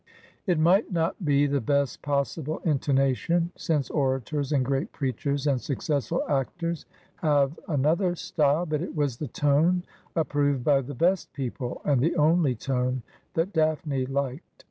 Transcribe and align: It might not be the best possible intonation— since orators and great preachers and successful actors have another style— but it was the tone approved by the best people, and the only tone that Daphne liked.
It 0.47 0.57
might 0.57 0.91
not 0.91 1.23
be 1.23 1.45
the 1.45 1.61
best 1.61 2.01
possible 2.01 2.57
intonation— 2.65 3.51
since 3.55 3.91
orators 3.91 4.51
and 4.51 4.65
great 4.65 4.91
preachers 4.91 5.45
and 5.45 5.61
successful 5.61 6.23
actors 6.27 6.87
have 7.17 7.59
another 7.67 8.15
style— 8.15 8.65
but 8.65 8.81
it 8.81 8.95
was 8.95 9.17
the 9.17 9.27
tone 9.27 9.83
approved 10.15 10.63
by 10.63 10.81
the 10.81 10.95
best 10.95 11.31
people, 11.33 11.83
and 11.85 12.01
the 12.01 12.15
only 12.15 12.55
tone 12.55 13.03
that 13.35 13.53
Daphne 13.53 14.07
liked. 14.07 14.43